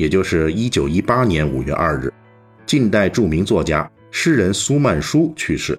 [0.00, 2.10] 也就是一九一八年五月二日，
[2.64, 5.78] 近代著名作家、诗人苏曼殊去世。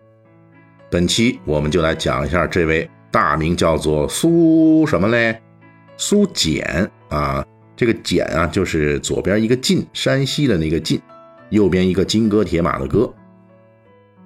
[0.92, 5.36] 本期我们就来讲一下这位大名叫做苏什么嘞？
[5.98, 7.44] 苏简啊，
[7.76, 11.02] 这个简啊，就是左边一个晋，山西的那个晋，
[11.50, 13.12] 右边一个金戈铁马的戈。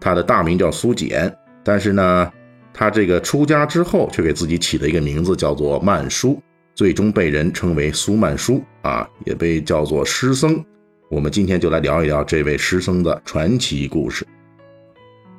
[0.01, 2.29] 他的大名叫苏简，但是呢，
[2.73, 6.37] 他这个出家之后，却给自己起了一个名字，叫做曼殊。
[6.75, 10.63] 最终被人称为苏曼殊啊，也被叫做诗僧。
[11.09, 14.27] 我们今天就来聊一聊这位诗僧的传奇故事。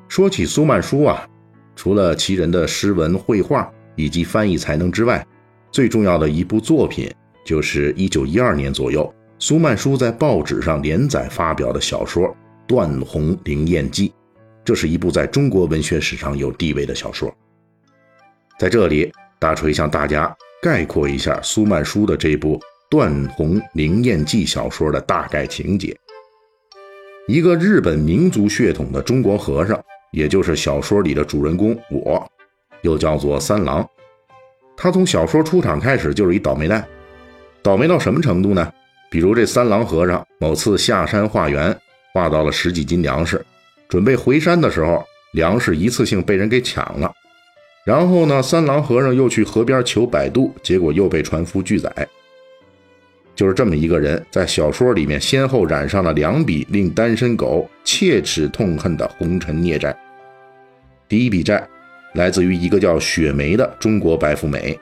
[0.09, 1.29] 说起苏曼殊啊，
[1.75, 5.25] 除了其人的诗文、绘画以及翻译才能之外，
[5.71, 7.13] 最重要的一部作品
[7.45, 12.25] 就是1912年左右，苏曼殊在报纸上连载发表的小说
[12.67, 14.09] 《断鸿灵验记》，
[14.65, 17.31] 这是一部在中国文学史上有地位的小说。
[18.59, 20.35] 在这里，大锤向大家。
[20.63, 22.59] 概括一下苏曼殊的这部
[22.91, 25.97] 《断鸿灵验记》小说的大概情节：
[27.29, 29.81] 一个日本民族血统的中国和尚，
[30.13, 32.27] 也就是小说里的主人公我，
[32.83, 33.87] 又叫做三郎。
[34.77, 36.87] 他从小说出场开始就是一倒霉蛋，
[37.63, 38.73] 倒霉到什么程度呢？
[39.11, 41.77] 比如这三郎和尚某次下山化缘，
[42.13, 43.45] 化到了十几斤粮食，
[43.89, 47.13] 准备回山的时候，粮食一次性被人给抢了。
[47.87, 51.89] 然后呢，三郎和尚又去河边求摆渡，结果又被船夫拒载。
[53.37, 59.97] 就是这么一个人，在小说里面先后染上了两笔令单身狗切齿痛恨的红尘孽债。
[61.09, 61.65] 第一笔债
[62.15, 64.77] 来自于一个叫雪梅的中国白富美，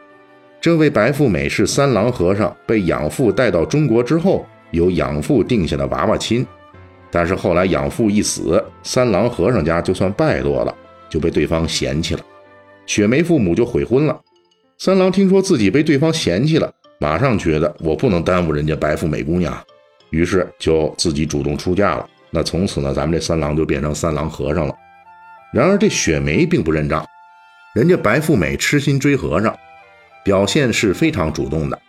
[0.58, 6.46] 这位白富美是三郎和尚被养父带到中国之后，由养父定下的娃娃亲。
[7.10, 10.74] 但是后来养父一死，三郎和尚家就算败落了，
[11.10, 12.20] 就被对方嫌弃了。
[12.86, 14.20] 雪梅父母就悔婚了。
[14.78, 19.56] 三郎听说自己被对方嫌弃了，马上觉得我不能耽误人家白富美姑娘，
[20.10, 22.08] 于是就自己主动出嫁了。
[22.30, 24.74] 那从此呢，咱们这三郎就变成三郎和尚了。
[25.52, 27.06] 然而这雪梅并不认账，
[27.74, 29.56] 人家白富美痴心追和尚，
[30.24, 31.80] 表现是非常主动的。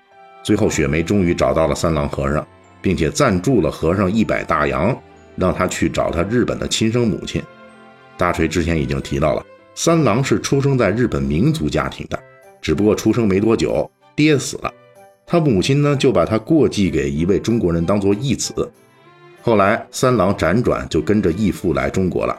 [0.44, 2.48] 最后雪梅终于找到了三郎和尚，
[2.80, 4.96] 并且赞助了和尚一百大洋，
[5.36, 7.42] 让他去找他日本的亲生母亲。
[8.16, 9.44] 大锤之前已经提到了。
[9.78, 12.18] 三郎是出生在日本民族家庭的，
[12.62, 14.74] 只不过出生没多久，爹死了，
[15.28, 18.72] 他母亲呢就把他过继给一位中国人当做义子。
[19.42, 22.36] 后来三郎辗转就跟着义父来中国了，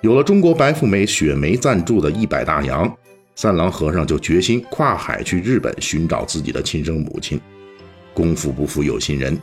[0.00, 2.90] 有了中国白富美雪梅赞助的一百大洋，
[3.34, 7.38] 三郎和尚就决心跨海去日本寻找自己的亲生母亲。
[8.14, 9.38] 功夫不负有心人，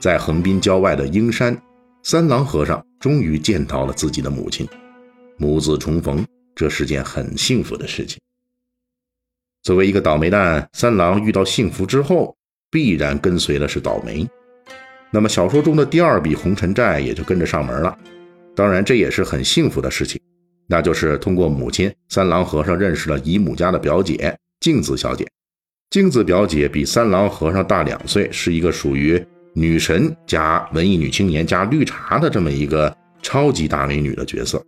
[0.00, 1.56] 在横滨郊外的英山，
[2.02, 4.68] 三郎和尚终于见到了自己的母亲，
[5.36, 6.26] 母子重逢。
[6.58, 8.18] 这是件很幸福的事情。
[9.62, 12.36] 作为一个倒霉蛋，三郎遇到幸福之后，
[12.68, 14.28] 必然跟随的是倒霉。
[15.12, 17.96] 那么小说中的第二笔红尘债也就跟着上门了。
[18.56, 20.20] 当然，这也是很幸福的事情，
[20.66, 25.24] 那就是通过母亲三郎和尚认识了姨母家的表姐镜子小姐。
[25.90, 32.92] 镜子表姐比三郎和尚大两岁，是一个属于女神加文艺女青年加绿茶的这么一个
[33.22, 34.60] 超级大美女的角色。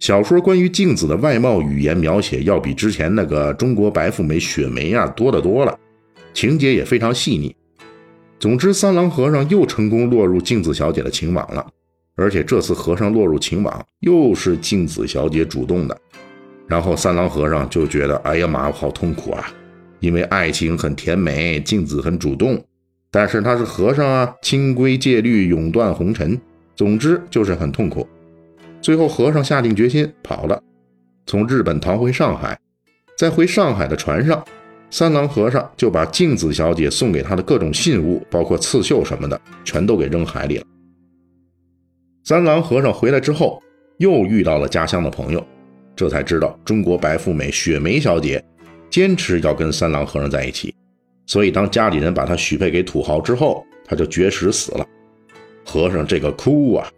[0.00, 5.78] 小说关于镜子的外貌语言描写要比之前那个中国白富美雪梅啊多得多了，
[6.32, 7.54] 情节也非常细腻。
[8.38, 11.66] 总之，三郎和尚又成功落入镜子小姐的情网了，
[12.16, 15.94] 而且这次和尚落入情网又是镜子小姐主动的。
[16.66, 19.52] 然后三郎和尚就觉得，哎呀妈，我好痛苦啊！
[19.98, 22.58] 因为爱情很甜美，镜子很主动，
[23.10, 26.40] 但是他是和尚啊，清规戒律，永断红尘，
[26.74, 28.08] 总之就是很痛苦。
[28.80, 30.62] 最后，和尚下定决心跑了，
[31.26, 32.58] 从日本逃回上海。
[33.16, 34.42] 在回上海的船上，
[34.90, 40.64] 三郎和尚就把镜子小姐送给他的各种信物，包括刺绣什么的，全都给扔海里了。
[42.24, 43.62] 三郎和尚回来之后，
[43.98, 45.46] 又遇到了家乡的朋友，
[45.94, 48.42] 这才知道中国白富美雪梅小姐
[48.88, 50.74] 坚持要跟三郎和尚在一起，
[51.26, 54.86] 所以当家里人把他许配给土豪之后，他就绝食死了。
[55.66, 56.90] 和尚这个哭啊！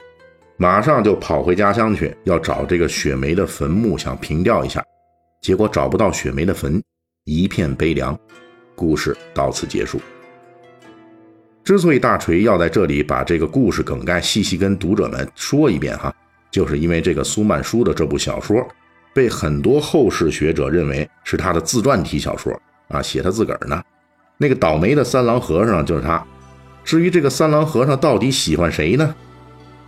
[0.62, 4.80] 马上就跑回家乡去，要找这个雪梅的坟墓，想凭吊一下。
[5.40, 6.80] 结果找不到雪梅的坟，
[7.24, 8.16] 一片悲凉。
[8.76, 10.00] 故事到此结束。
[11.64, 16.14] 之所以大锤要在这里把这个故事梗概细细跟读者们说一遍哈，
[16.52, 18.64] 就是因为这个苏曼殊的这部小说，
[19.12, 22.56] 被很多后世学者认为是他的自传体小说
[22.86, 23.82] 啊，写他自个儿呢。
[24.38, 26.24] 那个倒霉的三郎和尚就是他。
[26.84, 29.12] 至于这个三郎和尚到底喜欢谁呢？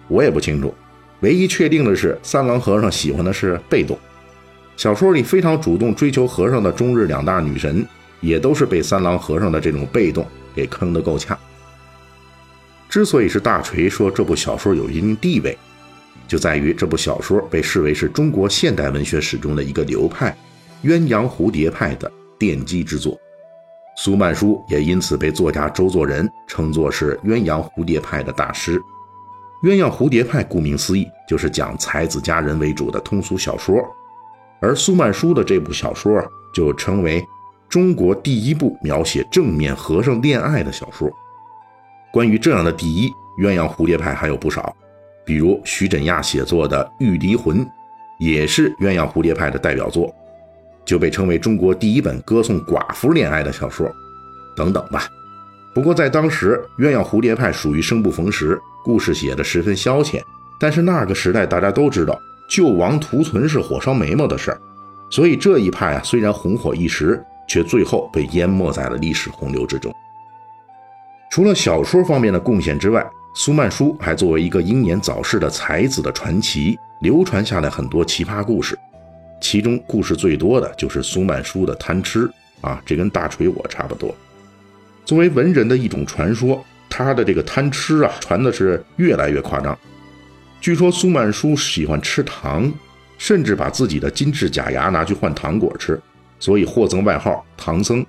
[0.09, 0.75] 我也不清楚。
[1.21, 3.99] 唯一确定的是，三郎和尚喜欢的是被动。
[4.77, 7.87] 小说里非常主动追求和尚的中日两大女神，
[8.21, 11.39] 也都是被三郎和尚的这种被动给坑得够呛。
[12.89, 15.57] 之所以是大锤说这部小说有一定地位，
[16.29, 20.37] 就在于这部小说被视为是中国现代文学史中的一个流派——
[20.85, 23.19] 鸳鸯蝴蝶派的奠基之作。
[23.97, 28.81] 苏曼殊也因此被作家周作人称作是鸳鸯蝴蝶派的大师。
[29.65, 33.83] 鸳鸯蝴蝶派顾名思义，就是讲才子佳人为主的通俗小说，
[34.61, 36.23] 而苏曼殊的这部小说
[36.53, 37.25] 就称为
[37.67, 41.11] 中国第一部描写正面和尚恋爱的小说。
[42.13, 44.77] 关于这样的第一鸳鸯蝴蝶派还有不少，
[45.25, 47.65] 比如徐枕亚写作的《玉离魂》，
[48.19, 50.15] 也是鸳鸯蝴蝶派的代表作，
[50.85, 53.91] 就被称为中国第一本歌颂寡妇恋爱的小说，
[54.55, 55.09] 等等吧。
[55.75, 60.23] 不过在当时，鸳鸯蝴蝶派属于生不逢时，故事写得十分消遣。
[60.61, 62.17] 但是那个时代大家都知道，
[62.49, 64.61] 救亡图存是火烧眉毛的事儿，
[65.11, 69.93] 所以这一派啊虽然红火一时，却最后被淹没在了历史洪流之中。
[71.31, 73.05] 除了小说方面的贡献之外，
[73.35, 78.79] 苏曼殊还作为一个英年早逝的才子的传奇，流传下来很多奇葩故事。
[79.41, 84.15] 其中故事最多的就是苏曼殊的贪吃啊，这跟大锤我差不多。
[85.05, 86.65] 作为文人的一种传说，
[87.03, 89.77] 他的这个贪吃啊，传的是越来越夸张。
[90.61, 92.73] 据说苏曼殊喜欢吃糖，
[93.19, 96.01] 甚至把自己的金质假牙拿去换糖果吃，
[96.39, 98.05] 所以获赠外号“唐僧”。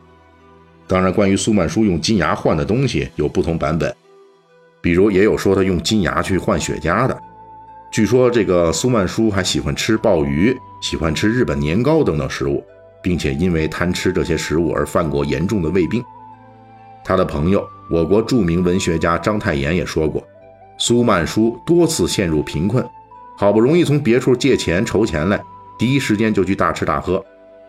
[0.88, 3.94] 当然，关于苏曼殊用金牙换的东西有不同版本，
[4.82, 7.20] 比如也有说他用金牙去换雪茄的。
[7.92, 12.64] 据说这个苏曼殊还喜欢吃鲍鱼，喜欢吃日本年糕等等食物，
[13.02, 16.04] 并且因为贪吃这些食物而犯过严重的胃病。
[17.04, 20.24] 他的朋友，我国著名文学家章太炎也说过，
[20.78, 22.84] 苏曼殊多次陷入贫困，
[23.38, 25.40] 好不容易从别处借钱筹钱来，
[25.78, 27.24] 第一时间就去大吃大喝，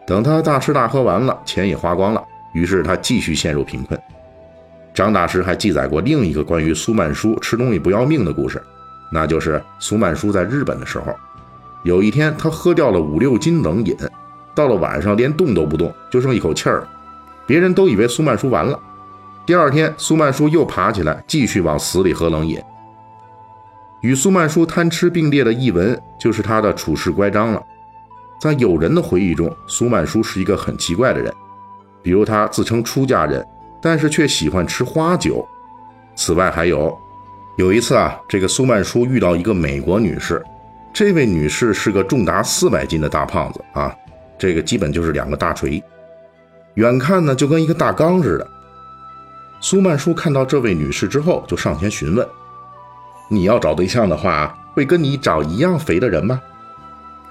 [0.06, 2.24] 等他大吃大喝完了，钱也花光了。
[2.54, 4.00] 于是他继续陷入贫困。
[4.94, 8.62] 张大师还记载过另一个关于苏曼殊吃东西不要命的故事，
[9.12, 11.14] 那就是苏曼殊在日本的时候，
[11.84, 13.94] 有一天他喝掉了五六斤冷饮，
[14.54, 16.88] 到了晚上连动都不动，就剩一口气儿，
[17.46, 18.80] 别人都以为苏曼殊完了。
[19.46, 22.60] 第二天，苏曼殊又爬起来，继续往死里喝冷饮。
[24.00, 27.62] 与苏曼殊贪吃并列的译文，就是他的处事乖张了。
[28.40, 31.32] 在友人的回忆中，苏曼殊是一个很奇怪的人。
[32.02, 33.46] 比如他自称出家人，
[33.80, 35.46] 但是却喜欢吃花酒。
[36.16, 36.96] 此外还有，
[37.56, 40.44] 有一次啊，这个苏曼殊遇到一个美国女士，
[40.92, 43.94] 这位女士是个重达四百斤的大胖子啊，
[44.36, 45.80] 这个基本就是两个大锤，
[46.74, 48.50] 远看呢就跟一个大缸似的。
[49.60, 52.26] 苏曼殊看到这位女士之后，就上前询问
[53.28, 56.40] ：“你要找对象的话，会跟你找一样肥的人吗？”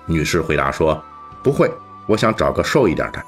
[0.06, 1.02] 女士回答说
[1.42, 1.72] ：“不会，
[2.08, 3.24] 我想找个瘦一点的。”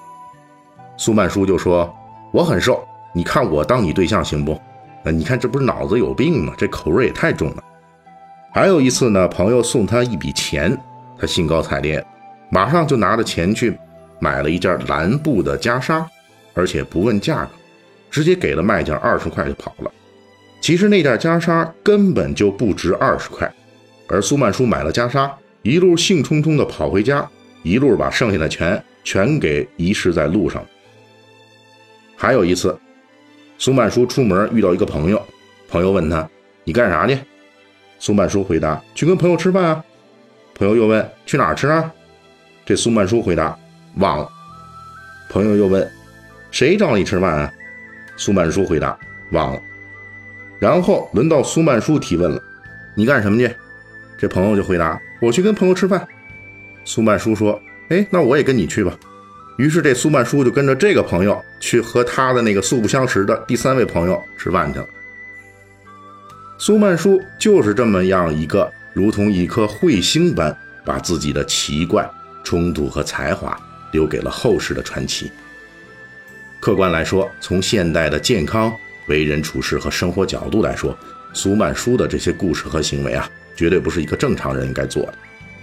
[0.97, 1.94] 苏曼殊就说
[2.33, 4.59] ：“我很瘦，你看我当你对象行不？
[5.03, 6.53] 那你看这不是脑子有病吗？
[6.57, 7.63] 这口味也太重了。”
[8.51, 10.75] 还有一次呢，朋友送他一笔钱，
[11.19, 12.04] 他兴高采烈，
[12.49, 13.77] 马上就拿着钱去
[14.19, 16.04] 买了一件蓝布的袈裟，
[16.56, 17.51] 而且不问价格，
[18.09, 19.92] 直接给了卖家二十块就跑了。
[20.59, 23.49] 其实那件袈裟根本就不值二十块，
[24.07, 27.30] 而苏曼殊买了袈裟，一路兴冲冲地跑回家，
[27.64, 30.66] 一路把剩下的钱全给遗失在路上。
[32.16, 32.78] 还有一次，
[33.59, 35.21] 苏曼殊出门遇到一个朋友，
[35.69, 36.28] 朋友问他
[36.66, 37.18] ：“你干啥去？”
[37.99, 39.85] 苏曼殊回答：“去跟朋友吃饭啊。”
[40.56, 41.94] 朋友又问：“去哪儿吃啊？”
[42.66, 43.57] 这苏曼殊回答
[43.97, 44.28] ：“忘了。”
[45.30, 45.87] 朋友又问
[46.49, 47.54] ：“谁找你吃饭啊？”
[48.18, 48.97] 苏曼殊回答
[49.31, 49.62] ：“忘了。”
[50.59, 52.44] 然后轮到苏曼殊提问了
[52.94, 53.50] ：“你干什么去？”
[54.19, 56.06] 这朋友就回答：“我去跟朋友吃饭。”
[56.83, 58.97] 苏曼殊说：“哎，那我也跟你去吧。”
[59.57, 64.86] 于是，这苏曼殊就跟着这个朋友去和他的那个素不相识的第三位朋友吃饭去了。
[66.59, 70.56] 苏曼殊就是这么样一个如同一颗彗星般，
[70.86, 72.07] 把自己的奇怪、
[72.44, 73.59] 冲突和才华
[73.92, 75.31] 留给了后世的传奇。
[76.59, 78.76] 客观来说，从现代的健康、
[79.07, 80.97] 为人处事和生活角度来说，
[81.33, 85.14] 苏曼殊的这些故事和行为啊，绝对不是一个正常人应该做的，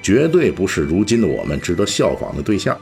[0.00, 2.78] 绝对不是如今的我们值得效仿的对象。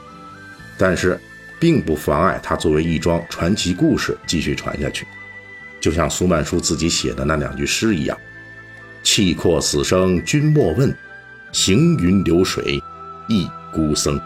[0.77, 1.19] 但是，
[1.59, 5.07] 并不妨碍他作为一桩传奇故事继续传下去。
[5.81, 8.17] 就像苏曼殊自己写的那两句诗一样
[9.03, 10.95] ：“气阔死生君莫问，
[11.53, 12.81] 行云流水
[13.29, 14.21] 一孤僧。”